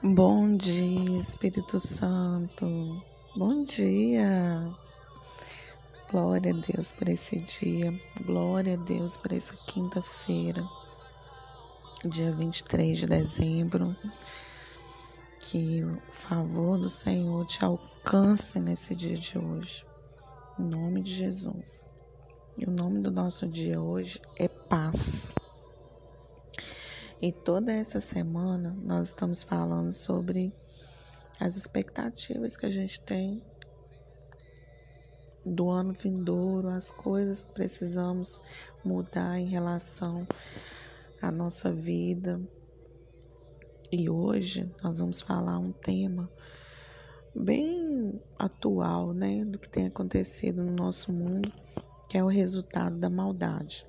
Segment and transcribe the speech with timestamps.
[0.00, 3.02] Bom dia, Espírito Santo.
[3.34, 4.72] Bom dia.
[6.08, 7.92] Glória a Deus por esse dia.
[8.24, 10.64] Glória a Deus por essa quinta-feira,
[12.04, 13.96] dia 23 de dezembro.
[15.40, 19.84] Que o favor do Senhor te alcance nesse dia de hoje.
[20.60, 21.88] Em nome de Jesus.
[22.56, 25.32] E o nome do nosso dia hoje é paz.
[27.20, 30.52] E toda essa semana nós estamos falando sobre
[31.40, 33.42] as expectativas que a gente tem
[35.44, 38.40] do ano vindouro, as coisas que precisamos
[38.84, 40.24] mudar em relação
[41.20, 42.40] à nossa vida.
[43.90, 46.30] E hoje nós vamos falar um tema
[47.34, 51.52] bem atual, né, do que tem acontecido no nosso mundo,
[52.08, 53.84] que é o resultado da maldade.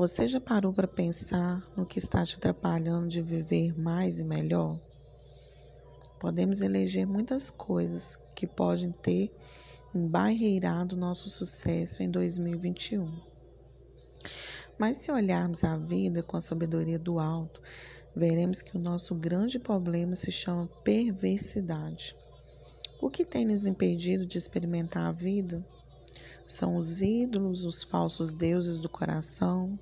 [0.00, 4.80] Você já parou para pensar no que está te atrapalhando de viver mais e melhor?
[6.18, 9.30] Podemos eleger muitas coisas que podem ter
[9.94, 13.12] embarreirado nosso sucesso em 2021.
[14.78, 17.60] Mas se olharmos a vida com a sabedoria do alto,
[18.16, 22.16] veremos que o nosso grande problema se chama perversidade.
[23.02, 25.62] O que tem nos impedido de experimentar a vida?
[26.44, 29.78] São os ídolos, os falsos deuses do coração,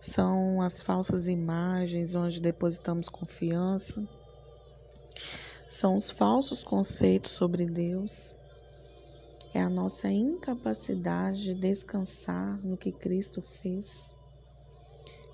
[0.00, 4.06] são as falsas imagens onde depositamos confiança,
[5.66, 8.34] são os falsos conceitos sobre Deus,
[9.52, 14.14] é a nossa incapacidade de descansar no que Cristo fez,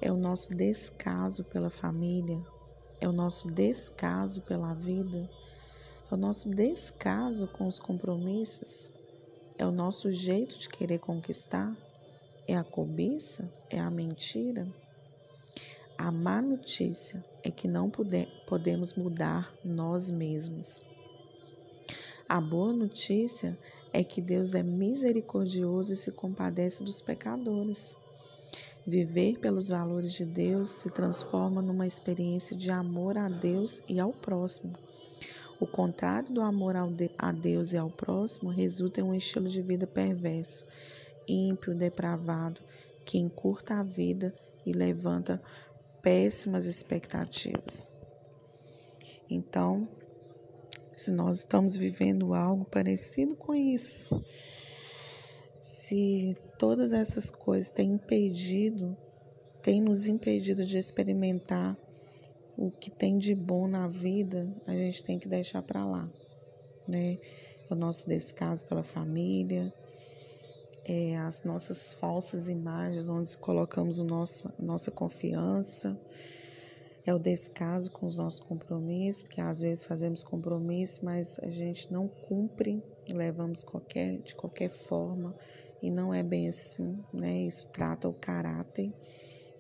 [0.01, 2.41] é o nosso descaso pela família,
[3.01, 5.29] é o nosso descaso pela vida,
[6.11, 8.91] é o nosso descaso com os compromissos,
[9.63, 11.73] é o nosso jeito de querer conquistar.
[12.49, 13.49] É a cobiça?
[13.71, 14.67] É a mentira?
[15.97, 17.89] A má notícia é que não
[18.45, 20.85] podemos mudar nós mesmos.
[22.29, 23.57] A boa notícia
[23.93, 27.97] é que Deus é misericordioso e se compadece dos pecadores.
[28.85, 34.13] Viver pelos valores de Deus se transforma numa experiência de amor a Deus e ao
[34.13, 34.77] próximo.
[35.63, 36.75] O contrário do amor
[37.17, 40.67] a Deus e ao próximo resulta em um estilo de vida perverso
[41.29, 42.61] ímpio, depravado,
[43.05, 44.35] que encurta a vida
[44.67, 45.41] e levanta
[46.03, 47.89] péssimas expectativas.
[49.31, 49.87] Então,
[50.97, 54.21] se nós estamos vivendo algo parecido com isso,
[55.61, 58.97] se todas essas coisas têm impedido,
[59.63, 61.79] têm nos impedido de experimentar
[62.57, 66.09] o que tem de bom na vida, a gente tem que deixar para lá,
[66.87, 67.19] né?
[67.71, 69.73] O nosso descaso pela família,
[70.85, 75.99] é, as nossas falsas imagens, onde colocamos o nosso, nossa confiança,
[77.07, 81.93] é o descaso com os nossos compromissos, porque às vezes fazemos compromisso, mas a gente
[81.93, 85.35] não cumpre, levamos qualquer, de qualquer forma,
[85.83, 87.43] e não é bem assim, né?
[87.43, 88.93] Isso trata o caráter,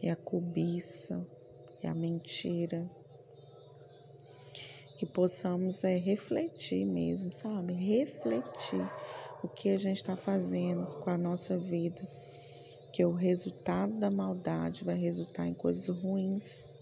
[0.00, 1.26] é a cobiça,
[1.82, 2.88] é a mentira.
[4.98, 7.72] Que possamos é, refletir mesmo, sabe?
[7.72, 8.88] Refletir
[9.42, 12.06] o que a gente está fazendo com a nossa vida,
[12.92, 16.76] que o resultado da maldade vai resultar em coisas ruins.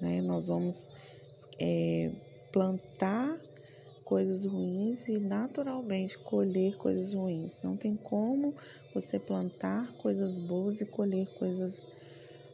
[0.00, 0.20] Né?
[0.20, 0.90] Nós vamos
[1.60, 2.10] é,
[2.50, 3.38] plantar
[4.10, 7.62] coisas ruins e naturalmente colher coisas ruins.
[7.62, 8.52] Não tem como
[8.92, 11.86] você plantar coisas boas e colher coisas.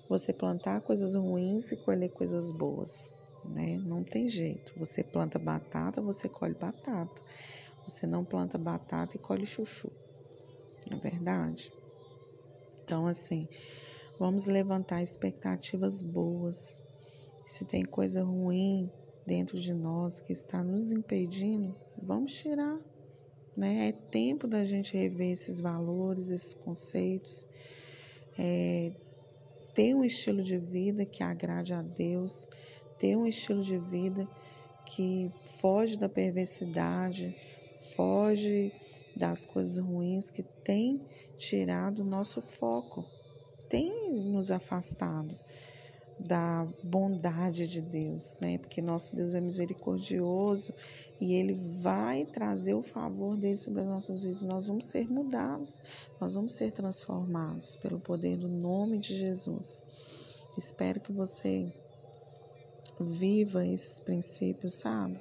[0.09, 3.15] Você plantar coisas ruins e colher coisas boas,
[3.45, 3.79] né?
[3.79, 4.73] Não tem jeito.
[4.79, 7.23] Você planta batata, você colhe batata.
[7.87, 9.91] Você não planta batata e colhe chuchu.
[10.89, 11.73] Não é verdade?
[12.83, 13.49] Então, assim,
[14.19, 16.81] vamos levantar expectativas boas.
[17.45, 18.91] Se tem coisa ruim
[19.27, 22.79] dentro de nós que está nos impedindo, vamos tirar.
[23.57, 23.89] Né?
[23.89, 27.47] É tempo da gente rever esses valores, esses conceitos,
[28.39, 28.93] é,
[29.77, 32.49] ter um estilo de vida que agrade a Deus,
[32.99, 34.27] ter um estilo de vida
[34.87, 35.31] que
[35.61, 37.37] foge da perversidade,
[37.95, 38.73] foge
[39.15, 41.07] das coisas ruins que tem
[41.37, 43.05] tirado o nosso foco,
[43.69, 45.39] tem nos afastado
[46.27, 48.59] da bondade de Deus, né?
[48.59, 50.73] Porque nosso Deus é misericordioso
[51.21, 54.43] e ele vai trazer o favor dele sobre as nossas vidas.
[54.43, 55.81] Nós vamos ser mudados,
[56.21, 59.83] nós vamos ser transformados pelo poder do nome de Jesus.
[60.59, 61.73] Espero que você
[62.99, 65.21] viva esses princípios, sabe?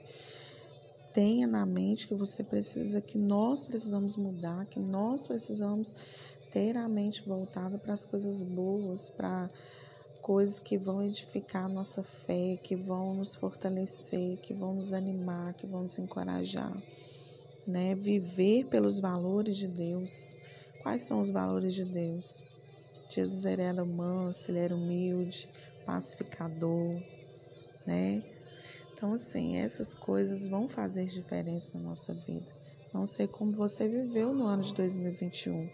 [1.15, 5.95] tenha na mente que você precisa, que nós precisamos mudar, que nós precisamos
[6.51, 9.49] ter a mente voltada para as coisas boas, para
[10.25, 15.53] coisas que vão edificar a nossa fé, que vão nos fortalecer, que vão nos animar,
[15.53, 16.75] que vão nos encorajar,
[17.67, 17.93] né?
[17.93, 20.39] Viver pelos valores de Deus.
[20.81, 22.43] Quais são os valores de Deus?
[23.07, 25.47] Jesus era manso, ele era humilde,
[25.85, 26.99] pacificador,
[27.85, 28.23] né?
[28.95, 32.51] Então, assim, essas coisas vão fazer diferença na nossa vida.
[32.91, 35.69] Não sei como você viveu no ano de 2021.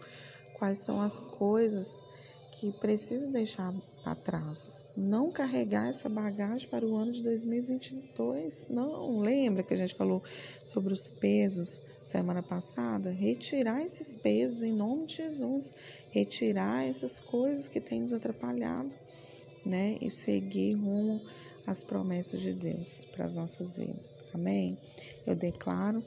[0.58, 2.02] Quais são as coisas
[2.50, 3.72] que precisa deixar
[4.02, 4.84] para trás.
[4.96, 8.68] Não carregar essa bagagem para o ano de 2022.
[8.68, 10.22] Não, lembra que a gente falou
[10.64, 13.10] sobre os pesos semana passada?
[13.10, 15.74] Retirar esses pesos em nome de Jesus.
[16.10, 18.94] Retirar essas coisas que têm nos atrapalhado,
[19.64, 19.96] né?
[20.00, 21.20] E seguir rumo
[21.66, 24.22] às promessas de Deus para as nossas vidas.
[24.34, 24.76] Amém?
[25.26, 26.04] Eu declaro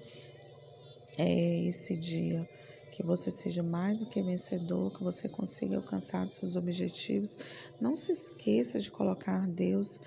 [1.17, 2.47] é, esse dia
[2.95, 7.37] que você seja mais do que vencedor, que você consiga alcançar seus objetivos.
[7.79, 9.99] Não se esqueça de colocar Deus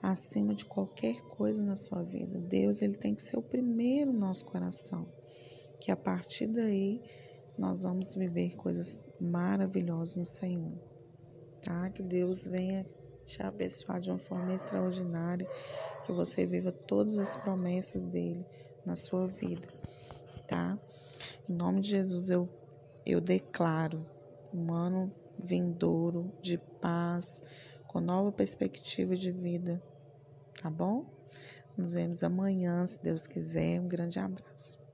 [0.00, 2.38] acima de qualquer coisa na sua vida.
[2.38, 5.04] Deus ele tem que ser o primeiro no nosso coração.
[5.80, 7.02] Que a partir daí
[7.58, 10.78] nós vamos viver coisas maravilhosas no Senhor.
[11.60, 11.90] Tá?
[11.90, 12.86] Que Deus venha
[13.26, 15.50] te abençoar de uma forma extraordinária,
[16.06, 18.46] que você viva todas as promessas dele
[18.86, 19.68] na sua vida,
[20.46, 20.78] tá?
[21.48, 22.46] Em nome de Jesus, eu,
[23.06, 24.04] eu declaro
[24.52, 25.10] um ano
[25.42, 27.42] vindouro de paz,
[27.86, 29.80] com nova perspectiva de vida.
[30.60, 31.06] Tá bom?
[31.74, 33.80] Nos vemos amanhã, se Deus quiser.
[33.80, 34.87] Um grande abraço.